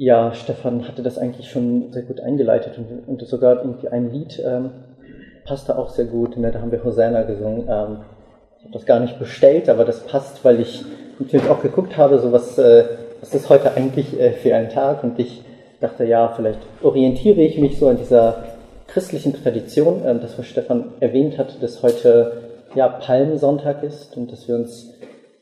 [0.00, 4.40] Ja, Stefan hatte das eigentlich schon sehr gut eingeleitet und, und sogar irgendwie ein Lied
[4.46, 4.70] ähm,
[5.44, 6.36] passte auch sehr gut.
[6.36, 6.52] Ne?
[6.52, 7.62] Da haben wir Hosanna gesungen.
[7.68, 7.96] Ähm,
[8.58, 10.84] ich habe das gar nicht bestellt, aber das passt, weil ich
[11.18, 12.84] natürlich auch geguckt habe, so was, äh,
[13.18, 15.42] was ist heute eigentlich äh, für ein Tag und ich
[15.80, 18.44] dachte, ja, vielleicht orientiere ich mich so an dieser
[18.86, 22.42] christlichen Tradition, äh, das was Stefan erwähnt hat, dass heute
[22.76, 24.94] ja Palmsonntag ist und dass wir uns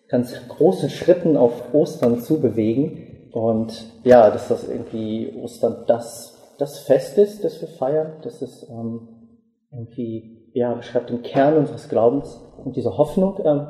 [0.08, 3.05] ganz großen Schritten auf Ostern zubewegen.
[3.36, 8.66] Und ja, dass das irgendwie Ostern das, das Fest ist, das wir feiern, dass es
[8.70, 9.08] ähm,
[9.70, 13.66] irgendwie, ja, beschreibt den Kern unseres Glaubens und diese Hoffnung, ähm,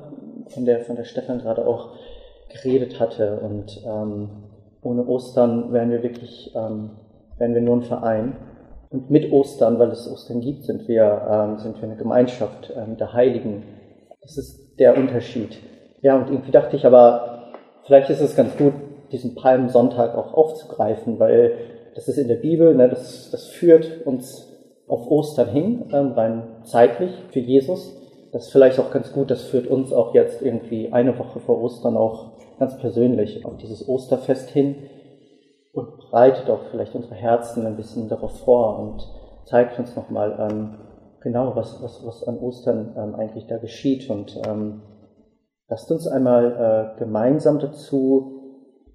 [0.51, 1.95] von, der, von der Stefan gerade auch
[2.49, 3.41] geredet hatte.
[3.41, 4.45] Und ähm,
[4.83, 6.93] ohne Ostern wären wir wirklich, ähm,
[7.37, 8.37] wären wir nur ein Verein.
[8.91, 12.97] Und mit Ostern, weil es Ostern gibt, sind wir, ähm, sind wir eine Gemeinschaft ähm,
[12.99, 13.65] der Heiligen.
[14.23, 15.59] Das ist der Unterschied.
[16.03, 17.51] Ja, und irgendwie dachte ich aber,
[17.85, 18.75] vielleicht ist es ganz gut,
[19.13, 21.53] diesen Palmsonntag auch aufzugreifen, weil
[21.95, 24.53] das ist in der Bibel, ne, das, das führt uns
[24.87, 27.93] auf Ostern hin, ähm, rein zeitlich für Jesus.
[28.33, 31.61] Das ist vielleicht auch ganz gut, das führt uns auch jetzt irgendwie eine Woche vor
[31.63, 34.77] Ostern auch ganz persönlich auf dieses Osterfest hin
[35.73, 39.07] und bereitet auch vielleicht unsere Herzen ein bisschen darauf vor und
[39.47, 40.75] zeigt uns nochmal ähm,
[41.23, 44.09] genau, was, was, was an Ostern ähm, eigentlich da geschieht.
[44.11, 44.83] Und ähm,
[45.69, 48.36] lasst uns einmal äh, gemeinsam dazu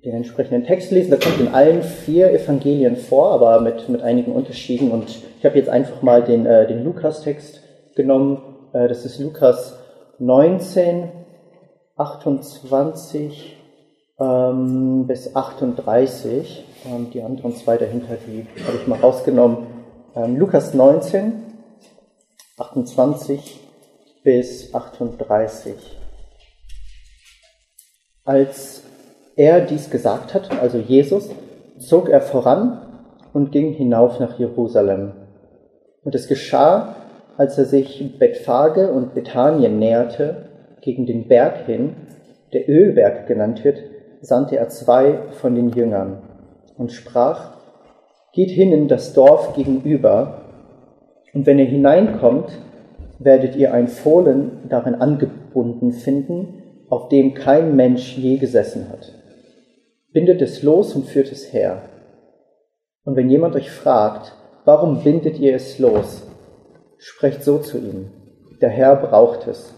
[0.04, 1.12] den entsprechenden Text lesen.
[1.12, 4.92] Der kommt in allen vier Evangelien vor, aber mit, mit einigen Unterschieden.
[4.92, 7.62] Und ich habe jetzt einfach mal den, äh, den Lukas-Text
[7.96, 8.42] genommen.
[8.74, 9.78] Äh, das ist Lukas
[10.18, 11.10] 19,
[11.98, 13.58] 28
[14.20, 16.66] ähm, bis 38.
[16.86, 19.68] Ähm, die anderen zwei dahinter, die habe ich mal rausgenommen.
[20.16, 21.44] Ähm, Lukas 19,
[22.58, 23.60] 28
[24.24, 25.76] bis 38.
[28.24, 28.84] Als
[29.36, 31.30] er dies gesagt hat, also Jesus,
[31.80, 32.82] zog er voran
[33.34, 35.14] und ging hinauf nach Jerusalem.
[36.04, 36.96] Und es geschah,
[37.38, 40.50] als er sich Bethphage und Bethanien näherte,
[40.82, 41.95] gegen den Berg hin,
[42.54, 43.80] der Ölberg genannt wird,
[44.22, 46.22] sandte er zwei von den Jüngern
[46.78, 47.52] und sprach,
[48.34, 50.42] Geht hin in das Dorf gegenüber,
[51.34, 52.50] und wenn ihr hineinkommt,
[53.20, 59.20] werdet ihr ein Fohlen darin angebunden finden, auf dem kein Mensch je gesessen hat
[60.14, 61.83] bindet es los und führt es her.
[63.04, 64.36] Und wenn jemand euch fragt,
[64.66, 66.23] warum bindet ihr es los,
[66.98, 68.11] sprecht so zu ihm,
[68.61, 69.73] der Herr braucht es.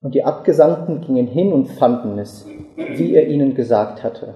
[0.00, 2.46] Und die Abgesandten gingen hin und fanden es,
[2.76, 4.34] wie er ihnen gesagt hatte.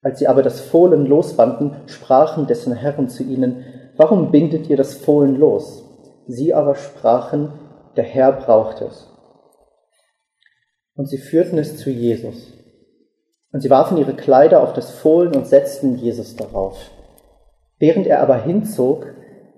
[0.00, 3.64] Als sie aber das Fohlen losbanden, sprachen dessen Herren zu ihnen,
[3.96, 5.84] warum bindet ihr das Fohlen los?
[6.26, 7.52] Sie aber sprachen,
[7.96, 9.08] der Herr braucht es.
[10.94, 12.52] Und sie führten es zu Jesus.
[13.54, 16.90] Und sie warfen ihre Kleider auf das Fohlen und setzten Jesus darauf.
[17.78, 19.06] Während er aber hinzog,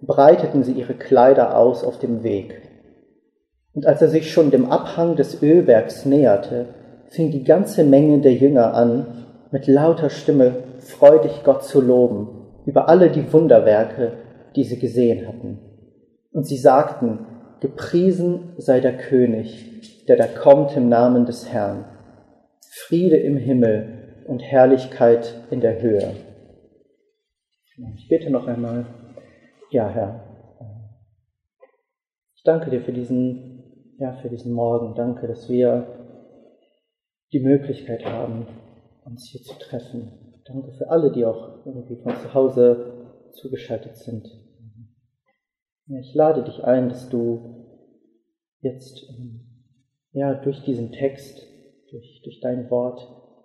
[0.03, 2.61] breiteten sie ihre Kleider aus auf dem Weg.
[3.73, 6.67] Und als er sich schon dem Abhang des Ölbergs näherte,
[7.09, 12.29] fing die ganze Menge der Jünger an, mit lauter Stimme freudig Gott zu loben
[12.67, 14.13] über alle die Wunderwerke,
[14.57, 15.59] die sie gesehen hatten.
[16.33, 17.21] Und sie sagten,
[17.61, 21.87] gepriesen sei der König, der da kommt im Namen des Herrn.
[22.85, 26.15] Friede im Himmel und Herrlichkeit in der Höhe.
[27.97, 28.87] Ich bete noch einmal.
[29.71, 30.23] Ja, Herr,
[32.37, 34.95] ich danke dir für diesen, ja, für diesen Morgen.
[34.95, 35.87] Danke, dass wir
[37.33, 38.47] die Möglichkeit haben,
[39.05, 40.43] uns hier zu treffen.
[40.45, 44.29] Danke für alle, die auch irgendwie von zu Hause zugeschaltet sind.
[45.89, 47.67] Ich lade dich ein, dass du
[48.61, 49.03] jetzt
[50.13, 51.56] ja, durch diesen Text
[51.97, 53.01] durch, durch dein Wort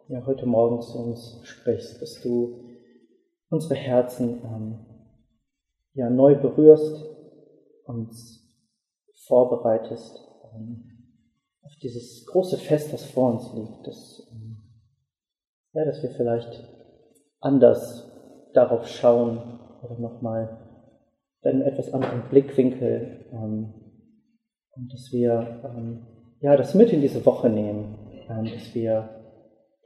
[0.10, 2.60] ja, heute Morgen zu uns sprichst, dass du
[3.50, 4.86] unsere Herzen ähm,
[5.94, 7.06] ja, neu berührst,
[7.86, 8.40] uns
[9.26, 10.20] vorbereitest
[10.54, 10.84] ähm,
[11.64, 14.58] auf dieses große Fest, das vor uns liegt, dass, ähm,
[15.74, 16.68] ja, dass wir vielleicht
[17.40, 18.12] anders
[18.54, 20.58] darauf schauen oder nochmal
[21.42, 23.74] einen etwas anderen Blickwinkel ähm,
[24.76, 26.06] und dass wir ähm,
[26.42, 28.01] ja, das mit in diese Woche nehmen,
[28.40, 29.10] dass, wir,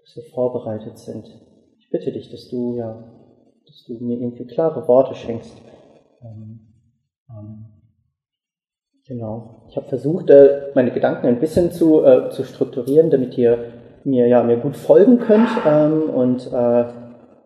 [0.01, 1.27] dass wir vorbereitet sind.
[1.80, 3.03] Ich bitte dich, dass du, ja,
[3.65, 5.56] dass du mir irgendwie klare Worte schenkst.
[6.21, 6.59] Ähm,
[7.30, 7.65] ähm,
[9.07, 9.65] genau.
[9.69, 14.27] Ich habe versucht, äh, meine Gedanken ein bisschen zu, äh, zu strukturieren, damit ihr mir
[14.27, 15.50] ja mir gut folgen könnt.
[15.65, 16.86] Ähm, und äh,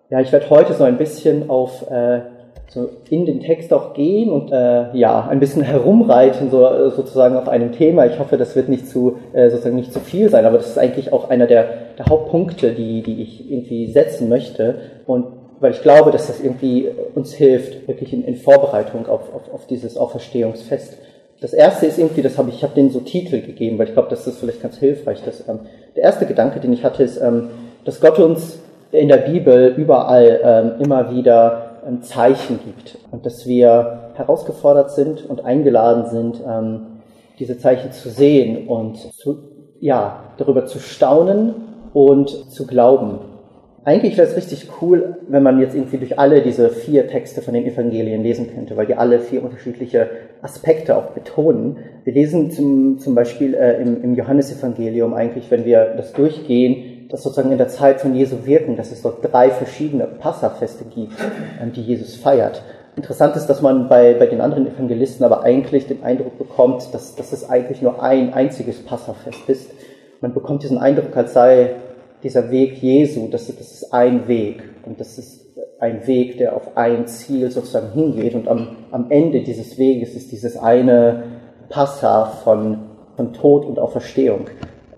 [0.10, 2.22] ja, ich werde heute so ein bisschen auf äh,
[2.70, 7.36] so in den Text auch gehen und äh, ja ein bisschen herumreiten so äh, sozusagen
[7.36, 8.06] auf einem Thema.
[8.06, 10.78] Ich hoffe, das wird nicht zu äh, sozusagen nicht zu viel sein, aber das ist
[10.78, 11.66] eigentlich auch einer der,
[11.98, 14.76] der Hauptpunkte, die die ich irgendwie setzen möchte
[15.08, 15.26] und
[15.60, 19.68] weil ich glaube, dass das irgendwie uns hilft, wirklich in, in Vorbereitung auf, auf, auf
[19.68, 20.98] dieses Auferstehungsfest.
[21.42, 23.94] Das erste ist irgendwie, das habe ich, ich habe denen so Titel gegeben, weil ich
[23.94, 25.22] glaube, das ist vielleicht ganz hilfreich.
[25.24, 25.60] Dass, ähm,
[25.96, 27.50] der erste Gedanke, den ich hatte, ist, ähm,
[27.86, 28.60] dass Gott uns
[28.92, 35.30] in der Bibel überall ähm, immer wieder ein Zeichen gibt und dass wir herausgefordert sind
[35.30, 36.82] und eingeladen sind, ähm,
[37.40, 39.40] diese Zeichen zu sehen und zu,
[39.80, 41.56] ja, darüber zu staunen
[41.94, 43.20] und zu glauben.
[43.86, 47.54] Eigentlich wäre es richtig cool, wenn man jetzt irgendwie durch alle diese vier Texte von
[47.54, 50.10] den Evangelien lesen könnte, weil die alle vier unterschiedliche
[50.42, 51.78] Aspekte auch betonen.
[52.04, 57.24] Wir lesen zum, zum Beispiel äh, im, im Johannesevangelium eigentlich, wenn wir das durchgehen, dass
[57.24, 61.14] sozusagen in der Zeit von Jesu Wirken, dass es dort drei verschiedene Passafeste gibt,
[61.62, 62.62] ähm, die Jesus feiert.
[62.96, 67.16] Interessant ist, dass man bei, bei den anderen Evangelisten aber eigentlich den Eindruck bekommt, dass,
[67.16, 69.72] dass es eigentlich nur ein einziges Passafest ist.
[70.22, 71.76] Man bekommt diesen Eindruck, als sei
[72.24, 75.46] dieser Weg Jesu, das, das ist ein Weg und das ist
[75.80, 80.32] ein Weg, der auf ein Ziel sozusagen hingeht und am, am Ende dieses Weges ist
[80.32, 81.24] dieses eine
[81.70, 82.80] Passa von,
[83.16, 84.48] von Tod und Auferstehung.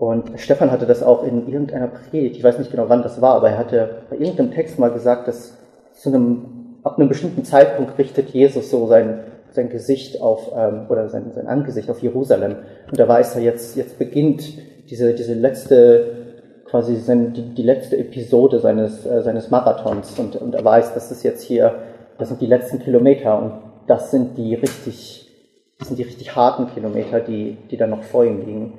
[0.02, 3.36] Und Stefan hatte das auch in irgendeiner Predigt, ich weiß nicht genau wann das war,
[3.36, 5.56] aber er hatte bei irgendeinem Text mal gesagt, dass
[5.92, 9.20] zu einem, ab einem bestimmten Zeitpunkt richtet Jesus so sein,
[9.52, 12.56] sein Gesicht auf, ähm, oder sein, sein Angesicht auf Jerusalem.
[12.90, 14.42] Und da weiß er jetzt, jetzt beginnt
[14.90, 16.16] diese, diese letzte
[16.64, 21.12] quasi sein, die, die letzte Episode seines, äh, seines Marathons und, und er weiß, das
[21.12, 21.76] ist jetzt hier,
[22.18, 23.52] das sind die letzten Kilometer und
[23.86, 25.30] das sind die richtig,
[25.78, 28.72] das sind die richtig harten Kilometer, die, die dann noch vor ihm liegen.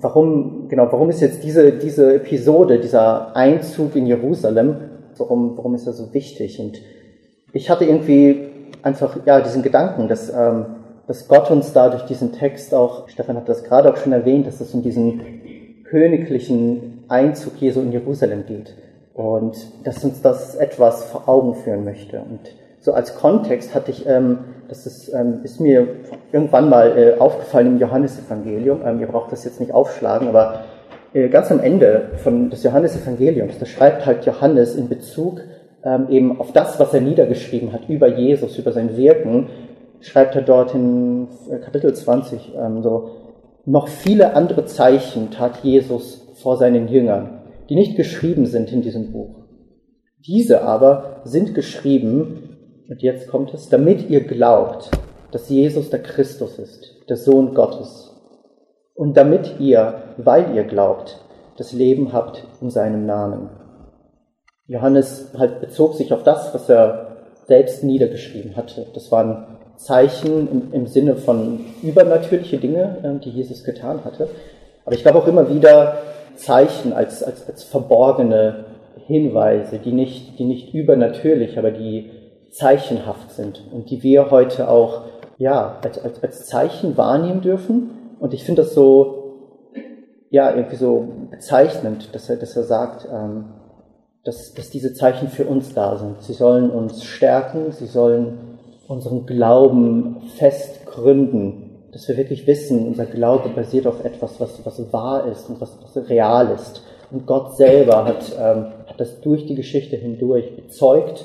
[0.00, 4.76] Warum, genau, warum ist jetzt diese, diese Episode, dieser Einzug in Jerusalem,
[5.16, 6.60] warum, warum ist er so wichtig?
[6.60, 6.80] Und
[7.52, 8.48] ich hatte irgendwie
[8.82, 10.66] einfach, ja, diesen Gedanken, dass, ähm,
[11.06, 14.46] dass Gott uns da durch diesen Text auch, Stefan hat das gerade auch schon erwähnt,
[14.46, 15.20] dass es um diesen
[15.84, 18.74] königlichen Einzug Jesu in Jerusalem geht
[19.14, 22.18] und dass uns das etwas vor Augen führen möchte.
[22.20, 22.40] Und
[22.80, 25.86] so als Kontext hatte ich, ähm, das ist, ähm, ist mir
[26.32, 30.64] irgendwann mal äh, aufgefallen im Johannesevangelium, ähm, ihr braucht das jetzt nicht aufschlagen, aber
[31.14, 35.40] äh, ganz am Ende von des Johannesevangeliums, da schreibt halt Johannes in Bezug
[35.84, 39.48] ähm, eben auf das, was er niedergeschrieben hat über Jesus, über sein Wirken,
[40.00, 43.10] schreibt er dort in äh, Kapitel 20 ähm, so,
[43.64, 49.12] noch viele andere Zeichen tat Jesus vor seinen Jüngern, die nicht geschrieben sind in diesem
[49.12, 49.34] Buch.
[50.26, 52.47] Diese aber sind geschrieben,
[52.88, 54.90] und jetzt kommt es, damit ihr glaubt,
[55.30, 58.14] dass Jesus der Christus ist, der Sohn Gottes.
[58.94, 61.20] Und damit ihr, weil ihr glaubt,
[61.58, 63.50] das Leben habt in seinem Namen.
[64.66, 68.86] Johannes halt bezog sich auf das, was er selbst niedergeschrieben hatte.
[68.94, 74.28] Das waren Zeichen im, im Sinne von übernatürliche Dinge, ähm, die Jesus getan hatte.
[74.84, 75.98] Aber ich glaube auch immer wieder,
[76.36, 78.64] Zeichen, als, als, als verborgene
[79.06, 82.10] Hinweise, die nicht, die nicht übernatürlich, aber die
[82.58, 85.02] zeichenhaft sind und die wir heute auch
[85.38, 87.90] ja, als, als, als Zeichen wahrnehmen dürfen.
[88.18, 89.72] Und ich finde das so,
[90.30, 93.44] ja, irgendwie so bezeichnend, dass er, dass er sagt, ähm,
[94.24, 96.22] dass, dass diese Zeichen für uns da sind.
[96.22, 98.58] Sie sollen uns stärken, sie sollen
[98.88, 104.92] unseren Glauben fest gründen dass wir wirklich wissen, unser Glaube basiert auf etwas, was, was
[104.92, 106.82] wahr ist und was, was real ist.
[107.10, 111.24] Und Gott selber hat, ähm, hat das durch die Geschichte hindurch bezeugt.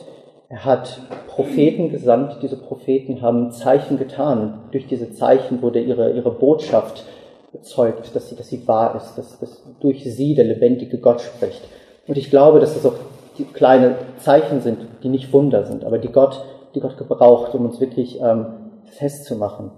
[0.54, 4.60] Er hat Propheten gesandt, diese Propheten haben Zeichen getan.
[4.72, 7.06] Durch diese Zeichen wurde ihre, ihre Botschaft
[7.52, 11.64] bezeugt, dass sie, dass sie wahr ist, dass, dass durch sie der lebendige Gott spricht.
[12.06, 12.94] Und ich glaube, dass es auch
[13.40, 16.46] die kleine Zeichen sind, die nicht Wunder sind, aber die Gott,
[16.76, 18.46] die Gott gebraucht, um uns wirklich ähm,
[18.86, 19.72] festzumachen.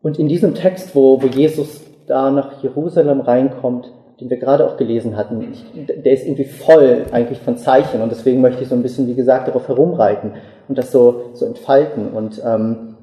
[0.00, 4.76] Und in diesem Text, wo, wo Jesus da nach Jerusalem reinkommt, den wir gerade auch
[4.76, 8.74] gelesen hatten, ich, der ist irgendwie voll eigentlich von Zeichen und deswegen möchte ich so
[8.74, 10.32] ein bisschen, wie gesagt, darauf herumreiten
[10.68, 12.08] und das so, so entfalten.
[12.08, 12.96] Und ähm,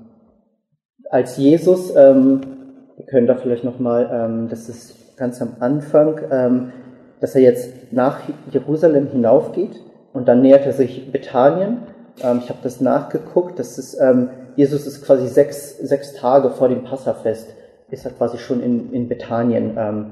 [1.10, 2.42] als Jesus, ähm,
[2.96, 6.72] wir können da vielleicht nochmal, ähm, das ist ganz am Anfang, ähm,
[7.20, 8.20] dass er jetzt nach
[8.52, 9.82] Jerusalem hinaufgeht
[10.14, 11.80] und dann nähert er sich Bethanien.
[12.22, 16.68] Ähm, ich habe das nachgeguckt, das ist ähm, Jesus ist quasi sechs, sechs Tage vor
[16.68, 17.54] dem Passafest,
[17.92, 20.06] ist er quasi schon in, in Bethanien ähm,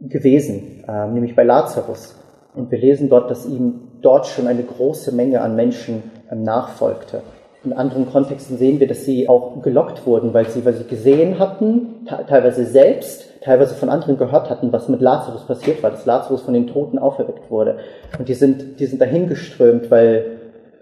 [0.00, 2.16] gewesen, ähm, nämlich bei Lazarus.
[2.54, 7.22] Und wir lesen dort, dass ihm dort schon eine große Menge an Menschen ähm, nachfolgte.
[7.64, 11.38] In anderen Kontexten sehen wir, dass sie auch gelockt wurden, weil sie, weil sie gesehen
[11.38, 16.42] hatten, teilweise selbst, teilweise von anderen gehört hatten, was mit Lazarus passiert war, dass Lazarus
[16.42, 17.78] von den Toten auferweckt wurde.
[18.18, 20.36] Und die sind, die sind dahin geströmt, weil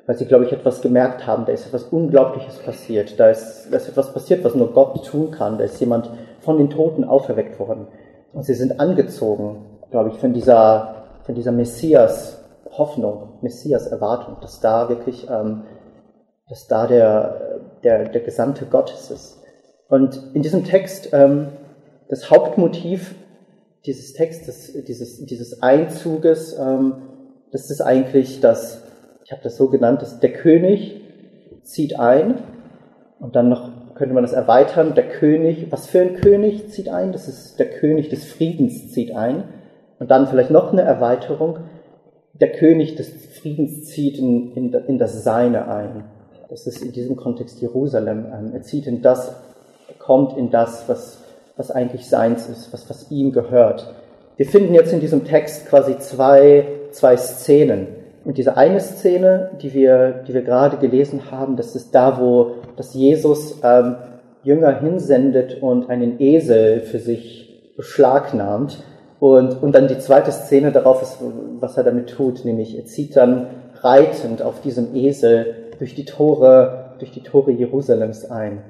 [0.06, 3.76] weil sie, glaube ich, etwas gemerkt haben, da ist etwas Unglaubliches passiert, da ist, da
[3.78, 7.58] ist etwas passiert, was nur Gott tun kann, da ist jemand von den Toten auferweckt
[7.58, 7.86] worden.
[8.34, 15.28] Und sie sind angezogen, glaube ich, von dieser, von dieser Messias-Hoffnung, Messias-Erwartung, dass da wirklich,
[15.30, 15.62] ähm,
[16.48, 19.38] dass da der, der, der Gesandte Gottes ist.
[19.88, 21.48] Und in diesem Text, ähm,
[22.08, 23.14] das Hauptmotiv
[23.86, 26.94] dieses Textes, dieses, dieses Einzuges, ähm,
[27.52, 28.82] das ist eigentlich das,
[29.24, 31.00] ich habe das so genannt, dass der König
[31.62, 32.42] zieht ein
[33.20, 37.12] und dann noch könnte man das erweitern, der König, was für ein König zieht ein?
[37.12, 39.44] Das ist der König des Friedens zieht ein.
[39.98, 41.58] Und dann vielleicht noch eine Erweiterung,
[42.34, 43.10] der König des
[43.40, 46.04] Friedens zieht in, in, in das Seine ein.
[46.50, 48.26] Das ist in diesem Kontext Jerusalem.
[48.26, 49.34] Ähm, er zieht in das,
[49.98, 51.22] kommt in das, was,
[51.56, 53.94] was eigentlich seins ist, was, was ihm gehört.
[54.36, 57.86] Wir finden jetzt in diesem Text quasi zwei, zwei Szenen.
[58.24, 62.56] Und diese eine Szene, die wir, die wir gerade gelesen haben, das ist da, wo
[62.76, 63.96] dass Jesus ähm,
[64.42, 68.82] Jünger hinsendet und einen Esel für sich beschlagnahmt.
[69.20, 71.18] Und, und dann die zweite Szene darauf ist,
[71.60, 73.46] was er damit tut, nämlich er zieht dann
[73.80, 78.62] reitend auf diesem Esel durch die Tore, durch die Tore Jerusalems ein.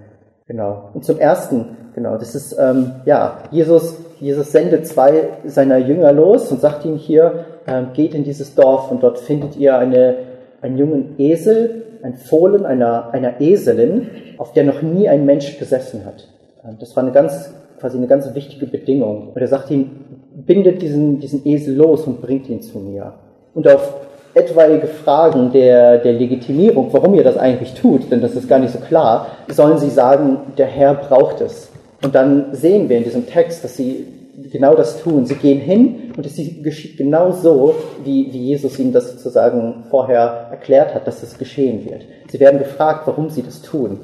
[0.46, 0.90] Genau.
[0.92, 6.52] Und zum ersten, genau, das ist, ähm, ja, Jesus, Jesus sendet zwei seiner Jünger los
[6.52, 10.16] und sagt ihnen hier, ähm, geht in dieses Dorf und dort findet ihr eine,
[10.64, 16.04] einen jungen Esel, ein Fohlen einer, einer Eselin, auf der noch nie ein Mensch gesessen
[16.04, 16.26] hat.
[16.64, 19.28] Ähm, das war eine ganz, quasi eine ganz wichtige Bedingung.
[19.34, 19.90] Und er sagt ihm,
[20.34, 23.12] bindet diesen, diesen Esel los und bringt ihn zu mir.
[23.54, 23.94] Und auf
[24.34, 28.72] etwaige Fragen der, der Legitimierung, warum ihr das eigentlich tut, denn das ist gar nicht
[28.72, 31.70] so klar, sollen sie sagen, der Herr braucht es.
[32.02, 34.06] Und dann sehen wir in diesem Text, dass sie
[34.50, 35.26] genau das tun.
[35.26, 37.74] Sie gehen hin und es geschieht genau so,
[38.04, 42.04] wie, wie Jesus ihnen das sozusagen vorher erklärt hat, dass es geschehen wird.
[42.30, 44.00] Sie werden gefragt, warum sie das tun.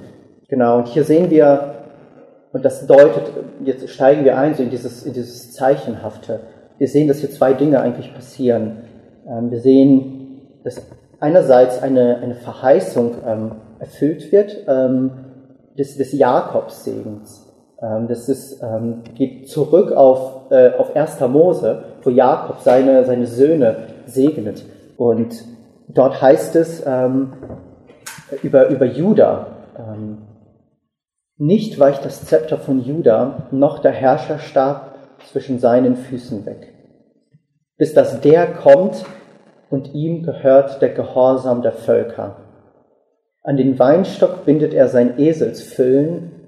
[0.48, 1.74] Genau, und hier sehen wir,
[2.52, 3.32] und das deutet,
[3.64, 6.40] jetzt steigen wir ein so in dieses, in dieses Zeichenhafte.
[6.78, 8.78] Wir sehen, dass hier zwei Dinge eigentlich passieren.
[9.28, 10.82] Ähm, wir sehen, dass
[11.20, 15.10] einerseits eine, eine Verheißung ähm, erfüllt wird ähm,
[15.78, 17.49] des, des Jakobssegens.
[17.82, 21.20] Ähm, das ist, ähm, geht zurück auf, äh, auf 1.
[21.28, 24.64] Mose, wo Jakob seine, seine Söhne segnet.
[24.96, 25.44] Und
[25.88, 27.32] dort heißt es ähm,
[28.42, 29.46] über, über Juda,
[31.36, 34.94] nicht weicht das Zepter von Juda, noch der Herrscherstab
[35.32, 36.74] zwischen seinen Füßen weg,
[37.78, 39.06] bis dass der kommt
[39.70, 42.36] und ihm gehört der Gehorsam der Völker.
[43.42, 46.39] An den Weinstock bindet er sein Eselsfüllen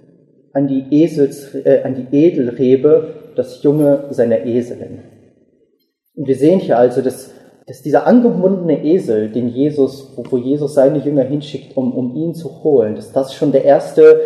[0.53, 5.01] an die, Esels, äh, an die Edelrebe das Junge seiner Eselin.
[6.15, 7.31] Und wir sehen hier also, dass,
[7.67, 12.63] dass dieser angebundene Esel, den Jesus, wo, Jesus seine Jünger hinschickt, um, um ihn zu
[12.63, 14.21] holen, dass das schon der erste,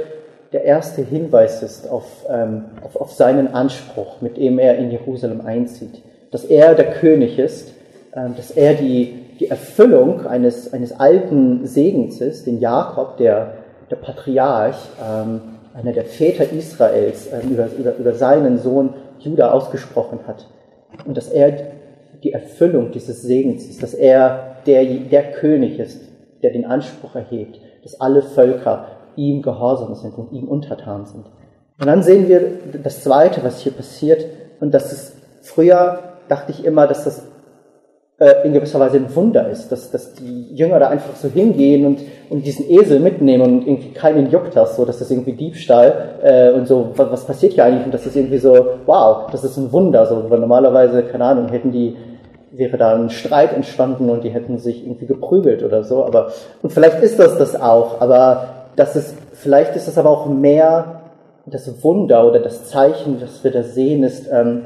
[0.52, 5.42] der erste Hinweis ist auf, ähm, auf, auf seinen Anspruch, mit dem er in Jerusalem
[5.42, 6.02] einzieht.
[6.32, 7.72] Dass er der König ist,
[8.14, 13.58] ähm, dass er die, die Erfüllung eines, eines alten Segens ist, den Jakob, der,
[13.90, 15.40] der Patriarch, ähm,
[15.76, 20.46] einer der Väter Israels, äh, über, über, über seinen Sohn Judah ausgesprochen hat.
[21.04, 21.52] Und dass er
[22.22, 26.00] die Erfüllung dieses Segens ist, dass er der, der König ist,
[26.42, 31.26] der den Anspruch erhebt, dass alle Völker ihm gehorsam sind und ihm untertan sind.
[31.78, 32.40] Und dann sehen wir
[32.82, 34.24] das Zweite, was hier passiert,
[34.60, 37.22] und das ist, früher dachte ich immer, dass das
[38.18, 42.00] in gewisser Weise ein Wunder ist, dass, dass die Jünger da einfach so hingehen und,
[42.30, 46.50] und diesen Esel mitnehmen und irgendwie keinen juckt das, so dass das irgendwie Diebstahl äh,
[46.52, 47.84] und so, was, was passiert hier eigentlich?
[47.84, 48.54] Und das ist irgendwie so,
[48.86, 51.94] wow, das ist ein Wunder, so, weil normalerweise, keine Ahnung, hätten die,
[52.52, 56.32] wäre da ein Streit entstanden und die hätten sich irgendwie geprügelt oder so, aber,
[56.62, 61.02] und vielleicht ist das das auch, aber das ist, vielleicht ist das aber auch mehr
[61.44, 64.62] das Wunder oder das Zeichen, das wir da sehen, ist, ähm,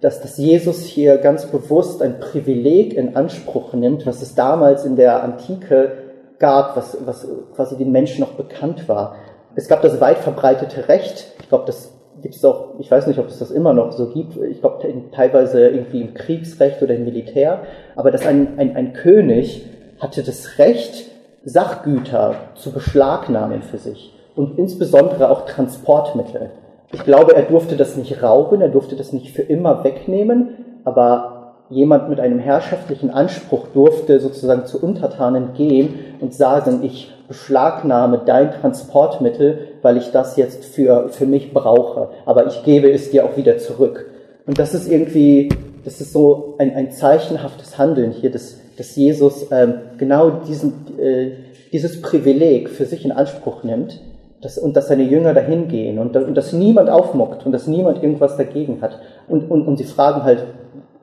[0.00, 4.96] dass, dass Jesus hier ganz bewusst ein Privileg in Anspruch nimmt, was es damals in
[4.96, 5.92] der Antike
[6.38, 9.16] gab, was, was quasi den Menschen noch bekannt war.
[9.54, 11.26] Es gab das weit verbreitete Recht.
[11.40, 11.92] Ich glaube, das
[12.22, 14.36] gibt es auch, ich weiß nicht, ob es das immer noch so gibt.
[14.36, 17.62] Ich glaube, teilweise irgendwie im Kriegsrecht oder im Militär.
[17.94, 19.66] Aber dass ein, ein, ein König
[19.98, 21.10] hatte das Recht,
[21.44, 26.50] Sachgüter zu beschlagnahmen für sich und insbesondere auch Transportmittel.
[26.92, 31.54] Ich glaube, er durfte das nicht rauben, er durfte das nicht für immer wegnehmen, aber
[31.70, 38.50] jemand mit einem herrschaftlichen Anspruch durfte sozusagen zu Untertanen gehen und sagen, ich beschlagnahme dein
[38.50, 43.36] Transportmittel, weil ich das jetzt für, für mich brauche, aber ich gebe es dir auch
[43.36, 44.10] wieder zurück.
[44.46, 45.48] Und das ist irgendwie,
[45.84, 51.30] das ist so ein, ein zeichenhaftes Handeln hier des, dass Jesus ähm, genau diesen, äh,
[51.72, 54.00] dieses Privileg für sich in Anspruch nimmt
[54.40, 58.02] dass, und dass seine Jünger dahin gehen und, und dass niemand aufmuckt und dass niemand
[58.02, 58.98] irgendwas dagegen hat.
[59.28, 60.44] Und, und, und sie fragen halt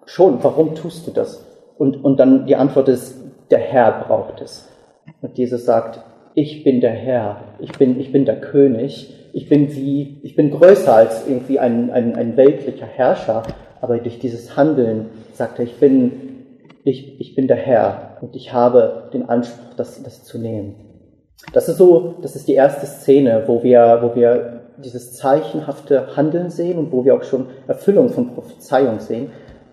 [0.05, 1.45] schon, warum tust du das?
[1.77, 3.15] Und, und dann die Antwort ist,
[3.51, 4.67] der Herr braucht es.
[5.21, 5.99] Und Jesus sagt,
[6.33, 10.51] ich bin der Herr, ich bin, ich bin der König, ich bin wie, ich bin
[10.51, 13.43] größer als irgendwie ein, ein, ein weltlicher Herrscher,
[13.81, 16.11] aber durch dieses Handeln sagt er, ich bin,
[16.83, 20.86] ich, ich bin der Herr und ich habe den Anspruch, das, das zu nehmen.
[21.53, 26.49] Das ist so, das ist die erste Szene, wo wir, wo wir dieses zeichenhafte Handeln
[26.49, 29.31] sehen und wo wir auch schon Erfüllung von Prophezeiung sehen.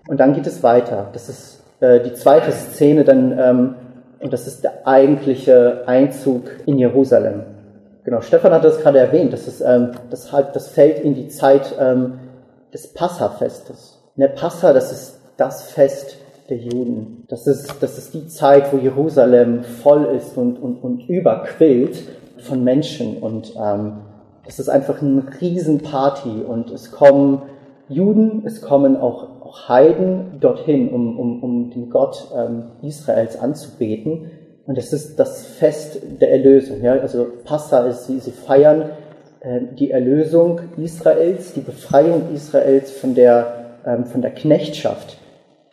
[0.08, 1.08] Und dann geht es weiter.
[1.12, 3.74] Das ist äh, die zweite Szene dann, ähm,
[4.20, 7.42] und das ist der eigentliche Einzug in Jerusalem.
[8.04, 11.28] Genau, Stefan hat das gerade erwähnt, das, ist, ähm, das, halt, das fällt in die
[11.28, 12.18] Zeit ähm,
[12.72, 14.02] des Passafestes.
[14.16, 16.16] Der Passa, das ist das Fest
[16.48, 17.24] der Juden.
[17.28, 22.02] Das ist, das ist die Zeit, wo Jerusalem voll ist und, und, und überquillt
[22.38, 23.18] von Menschen.
[23.18, 23.94] Und ähm,
[24.44, 26.42] das ist einfach eine Riesenparty.
[26.46, 27.42] Und es kommen
[27.88, 34.30] Juden, es kommen auch, auch Heiden dorthin, um, um, um den Gott ähm, Israels anzubeten.
[34.66, 36.82] Und es ist das Fest der Erlösung.
[36.82, 36.92] Ja?
[36.92, 38.90] Also Passa ist, sie, sie feiern
[39.40, 45.18] äh, die Erlösung Israels, die Befreiung Israels von der, ähm, von der Knechtschaft.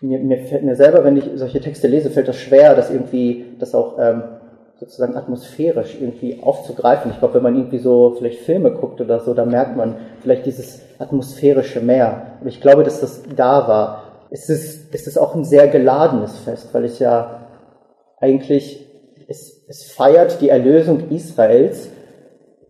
[0.01, 3.45] Mir, mir fällt mir selber, wenn ich solche Texte lese, fällt das schwer, das irgendwie,
[3.59, 4.23] das auch ähm,
[4.81, 7.11] sozusagen atmosphärisch irgendwie aufzugreifen.
[7.11, 10.47] Ich glaube, wenn man irgendwie so vielleicht Filme guckt oder so, da merkt man vielleicht
[10.47, 12.37] dieses atmosphärische Meer.
[12.39, 14.03] Aber ich glaube, dass das da war.
[14.31, 17.41] Es ist, es ist auch ein sehr geladenes Fest, weil es ja
[18.19, 18.87] eigentlich,
[19.27, 21.89] es, es feiert die Erlösung Israels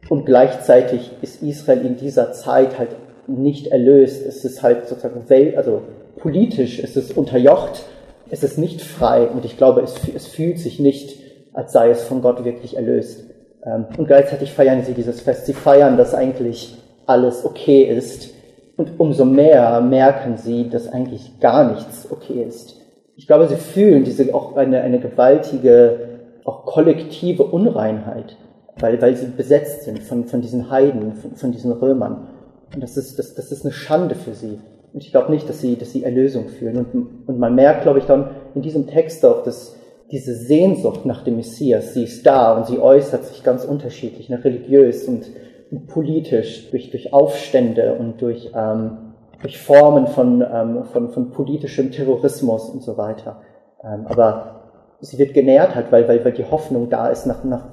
[0.09, 2.89] und gleichzeitig ist Israel in dieser Zeit halt
[3.27, 4.25] nicht erlöst.
[4.25, 5.83] Es ist halt sozusagen, Welt, also
[6.21, 7.83] politisch, es ist unterjocht,
[8.29, 11.21] es ist nicht frei und ich glaube, es, es fühlt sich nicht
[11.53, 13.25] als sei es von Gott wirklich erlöst.
[13.65, 15.45] Ähm, und gleichzeitig feiern sie dieses Fest.
[15.45, 18.29] Sie feiern, dass eigentlich alles okay ist.
[18.77, 22.77] Und umso mehr merken sie, dass eigentlich gar nichts okay ist.
[23.15, 28.37] Ich glaube, sie fühlen diese auch eine, eine gewaltige, auch kollektive Unreinheit,
[28.79, 32.29] weil, weil sie besetzt sind von, von diesen Heiden, von, von diesen Römern.
[32.74, 34.59] Und das ist, das, das ist eine Schande für sie.
[34.93, 36.77] Und ich glaube nicht, dass sie, dass sie Erlösung fühlen.
[36.77, 39.75] Und, und man merkt, glaube ich, dann in diesem Text auch, dass
[40.11, 44.43] diese Sehnsucht nach dem Messias, sie ist da und sie äußert sich ganz unterschiedlich, ne,
[44.43, 45.25] religiös und,
[45.71, 51.91] und politisch, durch, durch Aufstände und durch, ähm, durch Formen von, ähm, von, von politischem
[51.91, 53.41] Terrorismus und so weiter.
[53.81, 54.61] Ähm, aber
[54.99, 57.69] sie wird genährt halt, weil, weil, weil die Hoffnung da ist nach, nach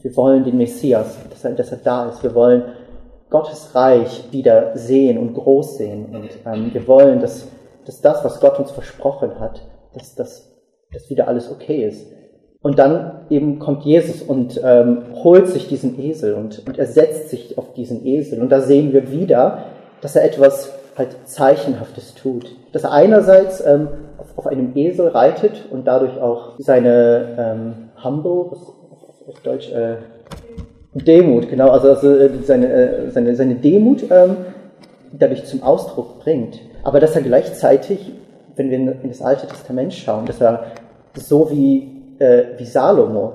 [0.00, 2.22] wir wollen den Messias, dass er, dass er da ist.
[2.22, 2.62] Wir wollen
[3.30, 6.06] Gottes Reich wieder sehen und groß sehen.
[6.14, 7.48] Und ähm, wir wollen, dass,
[7.84, 9.62] dass das, was Gott uns versprochen hat,
[9.92, 10.48] dass, dass
[10.92, 12.06] dass wieder alles okay ist.
[12.60, 17.30] Und dann eben kommt Jesus und ähm, holt sich diesen Esel und, und er setzt
[17.30, 18.40] sich auf diesen Esel.
[18.40, 19.64] Und da sehen wir wieder,
[20.00, 22.46] dass er etwas halt Zeichenhaftes tut.
[22.72, 23.88] Dass er einerseits ähm,
[24.18, 28.60] auf, auf einem Esel reitet und dadurch auch seine ähm, Humble, was
[29.28, 29.96] auf Deutsch, äh,
[31.04, 34.36] Demut, genau, also, also äh, seine, äh, seine, seine Demut ähm,
[35.12, 36.60] dadurch zum Ausdruck bringt.
[36.82, 38.12] Aber dass er gleichzeitig
[38.58, 40.66] wenn wir in das Alte Testament schauen, dass er
[41.14, 43.34] so wie, äh, wie Salomo,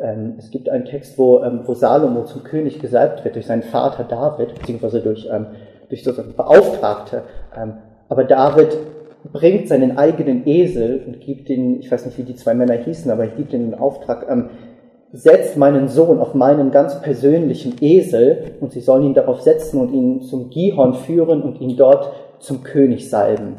[0.00, 3.62] ähm, es gibt einen Text, wo, ähm, wo Salomo zum König gesalbt wird durch seinen
[3.62, 5.46] Vater David, beziehungsweise durch, ähm,
[5.88, 7.22] durch sozusagen Beauftragte.
[7.56, 7.74] Ähm,
[8.08, 8.76] aber David
[9.32, 13.10] bringt seinen eigenen Esel und gibt ihn, ich weiß nicht, wie die zwei Männer hießen,
[13.10, 14.50] aber er gibt den Auftrag, ähm,
[15.14, 19.92] setzt meinen Sohn auf meinen ganz persönlichen Esel und sie sollen ihn darauf setzen und
[19.92, 23.56] ihn zum Gihon führen und ihn dort zum König salben.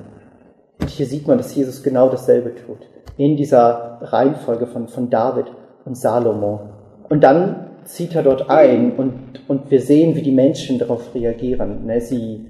[0.81, 2.79] Und hier sieht man, dass Jesus genau dasselbe tut.
[3.17, 5.45] In dieser Reihenfolge von, von David
[5.85, 6.59] und Salomo.
[7.07, 9.13] Und dann zieht er dort ein und,
[9.47, 11.85] und wir sehen, wie die Menschen darauf reagieren.
[11.85, 12.01] Ne?
[12.01, 12.45] Sie,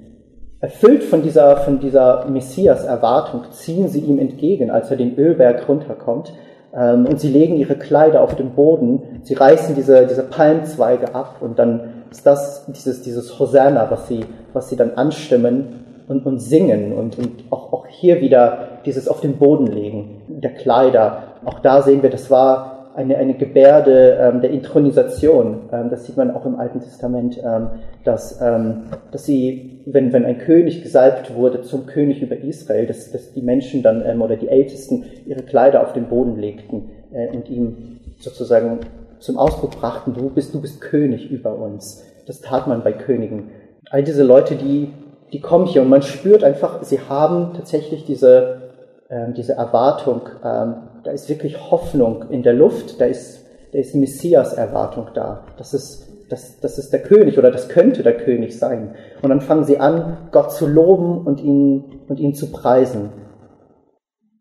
[0.60, 6.32] erfüllt von dieser, von dieser Messias-Erwartung, ziehen sie ihm entgegen, als er den Ölberg runterkommt.
[6.76, 11.36] Ähm, und sie legen ihre Kleider auf den Boden, sie reißen diese, diese Palmzweige ab
[11.40, 16.38] und dann ist das dieses, dieses Hosanna, was sie, was sie dann anstimmen und, und
[16.38, 21.22] singen und, und auch, auch hier wieder dieses auf den Boden legen der Kleider.
[21.44, 25.68] Auch da sehen wir, das war eine, eine Gebärde ähm, der Intronisation.
[25.72, 27.68] Ähm, das sieht man auch im Alten Testament, ähm,
[28.04, 33.12] dass, ähm, dass sie, wenn, wenn ein König gesalbt wurde zum König über Israel, dass,
[33.12, 37.28] dass die Menschen dann ähm, oder die Ältesten ihre Kleider auf den Boden legten äh,
[37.28, 38.80] und ihm sozusagen
[39.18, 42.02] zum Ausdruck brachten, du bist, du bist König über uns.
[42.26, 43.50] Das tat man bei Königen.
[43.90, 44.90] All diese Leute, die
[45.32, 48.65] die kommen hier und man spürt einfach, sie haben tatsächlich diese,
[49.08, 53.94] ähm, diese Erwartung, ähm, da ist wirklich Hoffnung in der Luft, da ist, da ist
[53.94, 55.44] Messias-Erwartung da.
[55.58, 58.94] Das ist, das, das ist der König oder das könnte der König sein.
[59.22, 63.10] Und dann fangen sie an, Gott zu loben und ihn, und ihn zu preisen.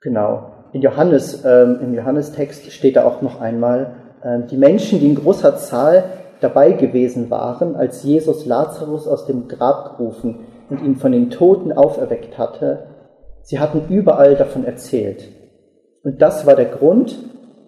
[0.02, 0.52] Genau.
[0.74, 5.16] In Johannes, ähm, im Johannestext steht da auch noch einmal, ähm, die Menschen, die in
[5.16, 6.06] großer Zahl
[6.42, 11.72] dabei gewesen waren, als Jesus Lazarus aus dem Grab gerufen und ihn von den Toten
[11.72, 12.95] auferweckt hatte,
[13.46, 15.30] sie hatten überall davon erzählt.
[16.04, 17.18] Und das war der Grund,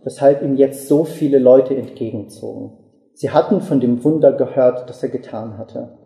[0.04, 2.78] weshalb ihm jetzt so viele Leute entgegenzogen.
[3.14, 5.98] Sie hatten von dem Wunder gehört, das er getan hatte.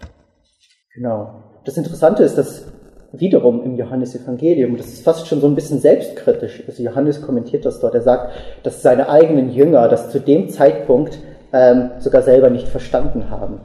[0.93, 1.43] Genau.
[1.65, 2.65] Das Interessante ist, dass
[3.11, 7.79] wiederum im Johannesevangelium, das ist fast schon so ein bisschen selbstkritisch, also Johannes kommentiert das
[7.81, 8.31] dort, er sagt,
[8.63, 11.19] dass seine eigenen Jünger das zu dem Zeitpunkt
[11.51, 13.59] ähm, sogar selber nicht verstanden haben.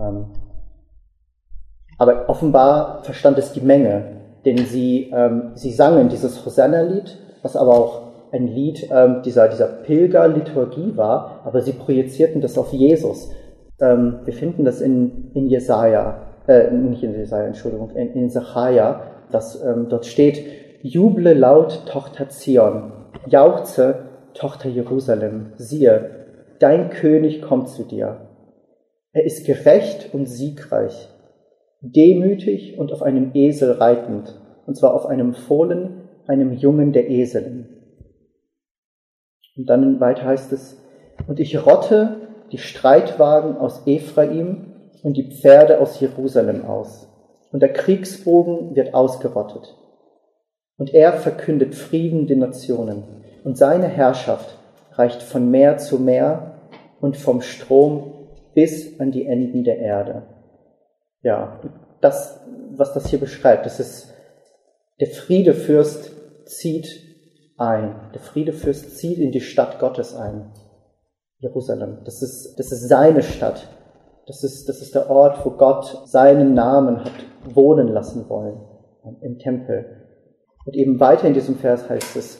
[0.00, 0.26] Ähm,
[1.96, 4.17] aber offenbar verstand es die Menge,
[4.48, 9.66] denn sie, ähm, sie sangen dieses Hosanna-Lied, was aber auch ein Lied ähm, dieser, dieser
[9.66, 13.30] Pilgerliturgie war, aber sie projizierten das auf Jesus.
[13.80, 19.02] Ähm, wir finden das in, in Jesaja, äh, nicht in Jesaja, Entschuldigung, in, in Zachariah,
[19.30, 20.44] dass ähm, dort steht,
[20.82, 22.92] Juble laut, Tochter Zion,
[23.26, 26.10] jauchze, Tochter Jerusalem, siehe,
[26.58, 28.28] dein König kommt zu dir.
[29.12, 31.08] Er ist gerecht und siegreich,
[31.80, 34.37] demütig und auf einem Esel reitend,
[34.68, 37.68] und zwar auf einem Fohlen, einem Jungen der Eselin.
[39.56, 40.76] Und dann weiter heißt es,
[41.26, 47.08] und ich rotte die Streitwagen aus Ephraim und die Pferde aus Jerusalem aus,
[47.50, 49.74] und der Kriegsbogen wird ausgerottet.
[50.76, 53.04] Und er verkündet Frieden den Nationen,
[53.44, 54.58] und seine Herrschaft
[54.92, 56.58] reicht von Meer zu Meer
[57.00, 58.12] und vom Strom
[58.54, 60.24] bis an die Enden der Erde.
[61.22, 61.58] Ja,
[62.02, 62.44] das,
[62.76, 64.14] was das hier beschreibt, das ist,
[65.00, 66.12] der Friedefürst
[66.46, 66.88] zieht
[67.56, 68.10] ein.
[68.14, 70.52] Der Friedefürst zieht in die Stadt Gottes ein.
[71.38, 71.98] Jerusalem.
[72.04, 73.68] Das ist, das ist seine Stadt.
[74.26, 77.12] Das ist, das ist der Ort, wo Gott seinen Namen hat
[77.44, 78.60] wohnen lassen wollen.
[79.22, 79.86] Im Tempel.
[80.66, 82.38] Und eben weiter in diesem Vers heißt es,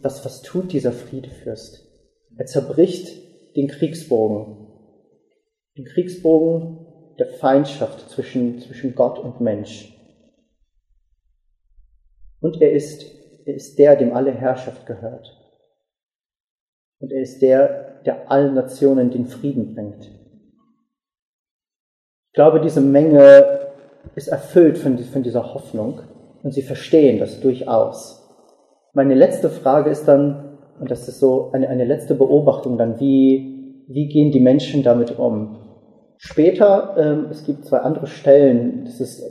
[0.00, 1.84] was, was tut dieser Friedefürst?
[2.36, 3.08] Er zerbricht
[3.56, 4.68] den Kriegsbogen.
[5.76, 6.86] Den Kriegsbogen
[7.18, 9.93] der Feindschaft zwischen, zwischen Gott und Mensch.
[12.44, 13.06] Und er ist,
[13.46, 15.34] er ist der, dem alle Herrschaft gehört.
[17.00, 20.04] Und er ist der, der allen Nationen den Frieden bringt.
[22.28, 23.70] Ich glaube, diese Menge
[24.14, 26.02] ist erfüllt von, von dieser Hoffnung
[26.42, 28.20] und sie verstehen das durchaus.
[28.92, 33.84] Meine letzte Frage ist dann, und das ist so eine, eine letzte Beobachtung dann, wie,
[33.88, 35.60] wie gehen die Menschen damit um?
[36.18, 39.22] Später, ähm, es gibt zwei andere Stellen, das ist,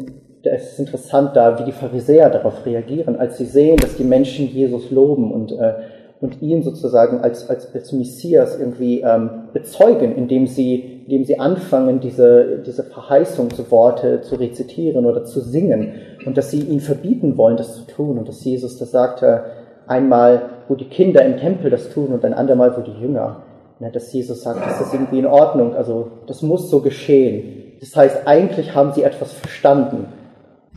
[0.44, 4.48] das ist interessant da, wie die Pharisäer darauf reagieren, als sie sehen, dass die Menschen
[4.48, 5.74] Jesus loben und, äh,
[6.20, 12.02] und ihn sozusagen als, als, als Messias irgendwie ähm, bezeugen, indem sie, indem sie anfangen,
[12.02, 15.94] diese, diese Verheißungsworte zu rezitieren oder zu singen
[16.26, 19.46] und dass sie ihn verbieten wollen, das zu tun und dass Jesus das sagte,
[19.88, 23.44] einmal, wo die Kinder im Tempel das tun und ein andermal, wo die Jünger.
[23.80, 27.74] Ja, dass Jesus sagt, das ist irgendwie in Ordnung, also das muss so geschehen.
[27.80, 30.06] Das heißt, eigentlich haben sie etwas verstanden.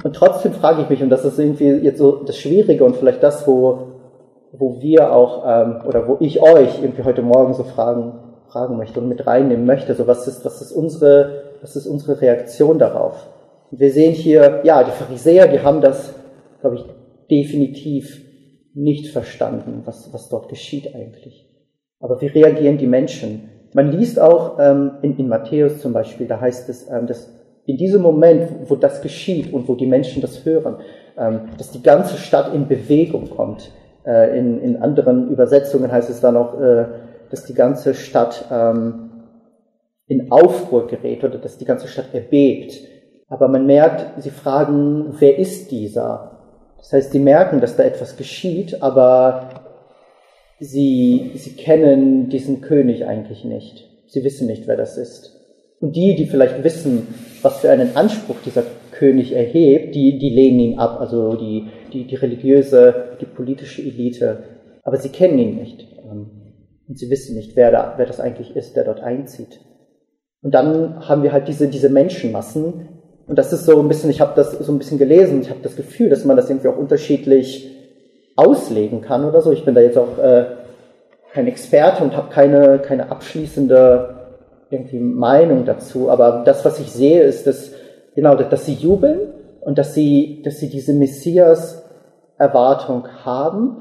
[0.03, 3.23] Und trotzdem frage ich mich, und das ist irgendwie jetzt so das Schwierige und vielleicht
[3.23, 3.89] das, wo,
[4.53, 9.01] wo wir auch, ähm, oder wo ich euch irgendwie heute Morgen so fragen, fragen möchte
[9.01, 13.27] und mit reinnehmen möchte, so was ist, was ist unsere, was ist unsere Reaktion darauf?
[13.71, 16.15] Wir sehen hier, ja, die Pharisäer, die haben das,
[16.61, 16.85] glaube ich,
[17.31, 18.23] definitiv
[18.75, 21.49] nicht verstanden, was, was dort geschieht eigentlich.
[21.99, 23.49] Aber wie reagieren die Menschen?
[23.73, 27.36] Man liest auch ähm, in, in Matthäus zum Beispiel, da heißt es, ähm, dass
[27.67, 30.77] in diesem Moment, wo das geschieht und wo die Menschen das hören,
[31.19, 33.73] ähm, dass die ganze Stadt in Bewegung kommt.
[34.05, 36.87] Äh, in, in anderen Übersetzungen heißt es dann auch, äh,
[37.31, 39.11] dass die ganze Stadt ähm,
[40.07, 42.79] in Aufruhr gerät oder dass die ganze Stadt erbebt.
[43.29, 46.39] Aber man merkt, sie fragen, wer ist dieser?
[46.77, 49.49] Das heißt, sie merken, dass da etwas geschieht, aber
[50.61, 53.89] sie, sie kennen diesen König eigentlich nicht.
[54.07, 55.36] Sie wissen nicht, wer das ist.
[55.87, 57.07] Und die, die vielleicht wissen,
[57.43, 62.09] was für einen Anspruch dieser König erhebt, die, die lehnen ihn ab, also die, die,
[62.09, 64.43] die religiöse, die politische Elite.
[64.83, 65.87] Aber sie kennen ihn nicht.
[66.03, 66.29] Ähm,
[66.89, 69.61] und sie wissen nicht, wer, da, wer das eigentlich ist, der dort einzieht.
[70.43, 72.89] Und dann haben wir halt diese, diese Menschenmassen.
[73.29, 75.61] Und das ist so ein bisschen, ich habe das so ein bisschen gelesen, ich habe
[75.63, 77.71] das Gefühl, dass man das irgendwie auch unterschiedlich
[78.35, 79.53] auslegen kann oder so.
[79.53, 80.47] Ich bin da jetzt auch äh,
[81.33, 84.16] kein Experte und habe keine, keine abschließende
[84.71, 87.73] irgendwie Meinung dazu, aber das, was ich sehe, ist, dass,
[88.15, 91.85] genau, dass sie jubeln und dass sie, dass sie diese Messias
[92.39, 93.77] Erwartung haben.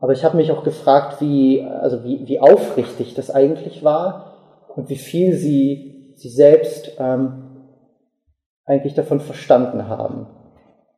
[0.00, 4.36] Aber ich habe mich auch gefragt, wie, also wie, wie aufrichtig das eigentlich war
[4.74, 7.66] und wie viel sie, sie selbst ähm,
[8.64, 10.26] eigentlich davon verstanden haben.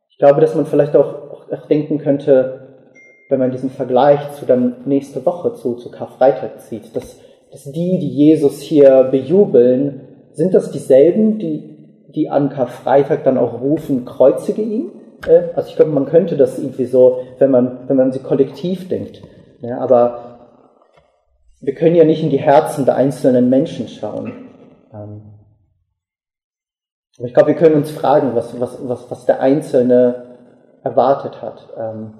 [0.09, 2.61] Ich glaube, dass man vielleicht auch, auch denken könnte,
[3.29, 7.17] wenn man diesen Vergleich zu dann nächste Woche zu, zu Karfreitag zieht, dass,
[7.51, 11.77] dass die, die Jesus hier bejubeln, sind das dieselben, die,
[12.15, 14.91] die an Karfreitag dann auch rufen, kreuzige ihn?
[15.27, 18.87] Äh, also ich glaube, man könnte das irgendwie so, wenn man, wenn man sie kollektiv
[18.87, 19.21] denkt.
[19.61, 20.39] Ja, aber
[21.59, 24.33] wir können ja nicht in die Herzen der einzelnen Menschen schauen.
[24.93, 25.21] Ähm,
[27.23, 30.37] ich glaube, wir können uns fragen, was, was, was, was der Einzelne
[30.83, 32.13] erwartet hat ähm,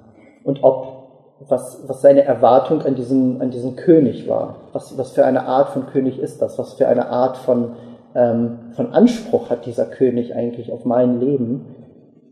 [0.44, 1.01] und ob
[1.48, 4.56] was, was seine Erwartung an diesem, an diesem König war.
[4.72, 6.58] Was, was für eine Art von König ist das?
[6.58, 7.76] Was für eine Art von,
[8.14, 11.66] ähm, von Anspruch hat dieser König eigentlich auf mein Leben?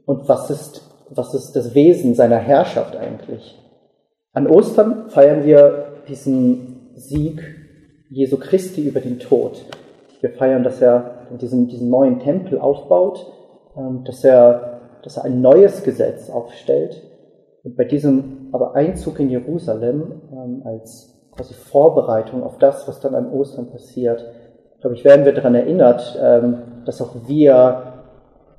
[0.07, 3.57] Und was ist, was ist das Wesen seiner Herrschaft eigentlich?
[4.33, 7.43] An Ostern feiern wir diesen Sieg
[8.09, 9.65] Jesu Christi über den Tod.
[10.21, 13.27] Wir feiern, dass er diesen, diesen neuen Tempel aufbaut,
[13.77, 17.03] ähm, dass er, dass er ein neues Gesetz aufstellt,
[17.65, 23.31] bei diesem aber Einzug in Jerusalem ähm, als quasi Vorbereitung auf das, was dann an
[23.31, 24.25] Ostern passiert,
[24.81, 27.83] glaube ich, werden wir daran erinnert, ähm, dass auch wir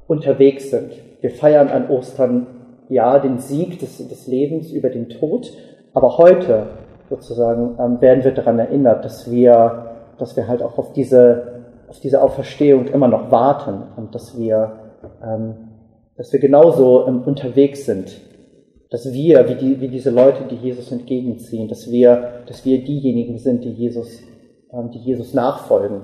[0.07, 0.91] unterwegs sind.
[1.19, 2.47] Wir feiern an Ostern
[2.89, 5.51] ja den Sieg des, des Lebens über den Tod,
[5.93, 6.67] aber heute
[7.09, 11.99] sozusagen ähm, werden wir daran erinnert, dass wir, dass wir halt auch auf diese, auf
[11.99, 14.73] diese Auferstehung immer noch warten und dass wir,
[15.23, 15.55] ähm,
[16.17, 18.30] dass wir genauso ähm, unterwegs sind
[18.91, 23.37] dass wir, wie, die, wie diese Leute, die Jesus entgegenziehen, dass wir, dass wir diejenigen
[23.37, 24.19] sind, die Jesus,
[24.71, 26.01] ähm, die Jesus nachfolgen.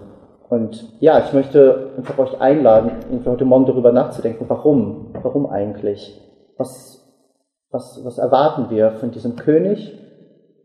[0.49, 2.91] Und ja, ich möchte einfach euch einladen,
[3.25, 6.21] heute Morgen darüber nachzudenken, warum, warum eigentlich?
[6.57, 7.05] Was,
[7.69, 9.91] was, was erwarten wir von diesem König?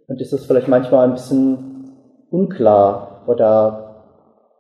[0.06, 1.90] Und ist es vielleicht manchmal ein bisschen
[2.30, 4.04] unklar oder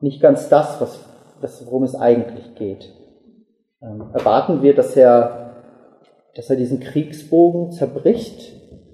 [0.00, 1.04] nicht ganz das, was,
[1.40, 2.92] was worum es eigentlich geht?
[3.80, 5.42] Ähm, erwarten wir, dass er
[6.34, 8.52] dass er diesen Kriegsbogen zerbricht,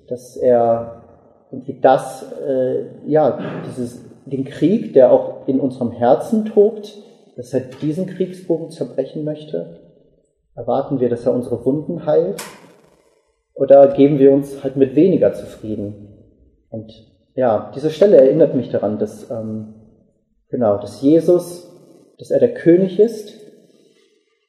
[0.09, 1.03] dass er
[1.51, 6.95] irgendwie das, äh, ja, dieses, den Krieg, der auch in unserem Herzen tobt,
[7.37, 9.81] dass er diesen Kriegsbogen zerbrechen möchte?
[10.55, 12.43] Erwarten wir, dass er unsere Wunden heilt?
[13.55, 16.09] Oder geben wir uns halt mit weniger zufrieden?
[16.71, 16.93] Und
[17.35, 19.75] ja, diese Stelle erinnert mich daran, dass, ähm,
[20.51, 21.71] genau, dass Jesus,
[22.19, 23.35] dass er der König ist,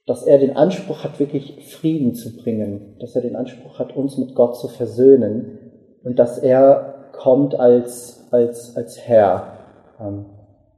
[0.10, 4.18] dass er den Anspruch hat, wirklich Frieden zu bringen, dass er den Anspruch hat, uns
[4.18, 5.60] mit Gott zu versöhnen
[6.04, 9.60] und dass er kommt als, als, als Herr.
[10.00, 10.26] Ähm,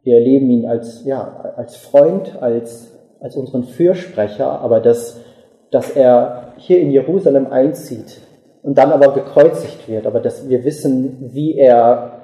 [0.04, 2.91] wir erleben ihn als, ja, als Freund, als,
[3.22, 5.22] als unseren Fürsprecher, aber dass,
[5.70, 8.20] dass er hier in Jerusalem einzieht
[8.63, 12.24] und dann aber gekreuzigt wird, aber dass wir wissen, wie er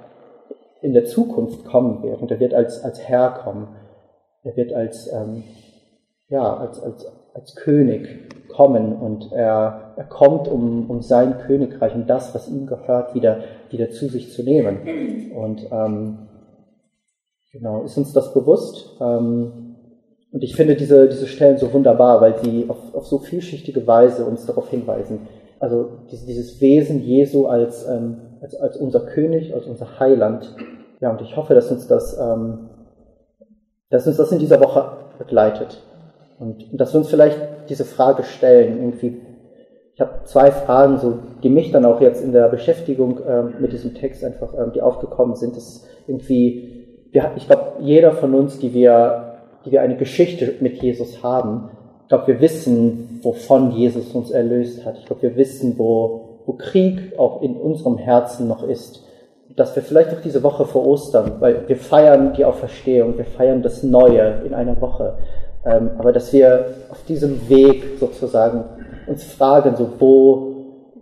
[0.82, 2.22] in der Zukunft kommen wird.
[2.22, 3.70] Und er wird als, als Herr kommen.
[4.44, 5.44] Er wird als, ähm,
[6.30, 8.08] ja, als, als, als König
[8.50, 13.40] kommen und er, er kommt, um, um sein Königreich und das, was ihm gehört, wieder,
[13.70, 15.32] wieder zu sich zu nehmen.
[15.36, 16.28] Und ähm,
[17.52, 18.98] genau, ist uns das bewusst?
[19.00, 19.76] Ähm,
[20.32, 24.26] und ich finde diese, diese Stellen so wunderbar, weil sie auf, auf so vielschichtige Weise
[24.26, 25.28] uns darauf hinweisen.
[25.60, 30.54] Also dieses Wesen Jesu als, ähm, als, als unser König, als unser Heiland.
[31.00, 32.70] Ja, und ich hoffe, dass uns das, ähm,
[33.90, 35.82] dass uns das in dieser Woche begleitet.
[36.40, 39.22] Und, dass wir uns vielleicht diese Frage stellen, irgendwie.
[39.96, 43.74] Ich habe zwei Fragen, so, die mich dann auch jetzt in der Beschäftigung ähm, mit
[43.74, 48.60] diesem Text einfach, ähm, die aufgekommen sind, ist irgendwie, wir, ich glaube, jeder von uns,
[48.60, 51.72] die wir, die wir eine Geschichte mit Jesus haben,
[52.04, 54.98] ich glaube, wir wissen, wovon Jesus uns erlöst hat.
[54.98, 59.04] Ich glaube, wir wissen, wo, wo Krieg auch in unserem Herzen noch ist.
[59.56, 63.62] Dass wir vielleicht auch diese Woche vor Ostern, weil wir feiern die Auferstehung, wir feiern
[63.62, 65.18] das Neue in einer Woche,
[65.98, 68.64] aber dass wir auf diesem Weg sozusagen
[69.08, 70.56] uns fragen, so wo,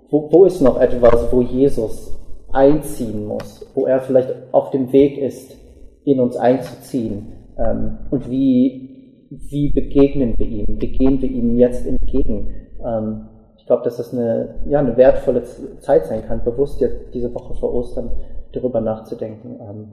[0.09, 2.11] wo, wo ist noch etwas, wo Jesus
[2.51, 5.55] einziehen muss, wo er vielleicht auf dem Weg ist,
[6.03, 7.33] in uns einzuziehen?
[7.57, 12.69] Ähm, und wie, wie begegnen wir ihm, wie gehen wir ihm jetzt entgegen.
[12.83, 15.43] Ähm, ich glaube, dass das eine, ja, eine wertvolle
[15.79, 18.11] Zeit sein kann, bewusst jetzt diese Woche vor Ostern
[18.53, 19.87] darüber nachzudenken, ähm,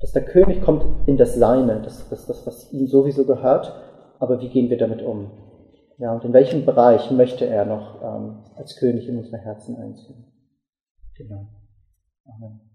[0.00, 3.72] dass der König kommt in das Seine, das, das, das was ihm sowieso gehört
[4.22, 5.32] aber wie gehen wir damit um?
[5.98, 10.24] Ja, und in welchem Bereich möchte er noch ähm, als König in unsere Herzen einziehen?
[11.16, 11.48] Genau.
[12.24, 12.71] Amen.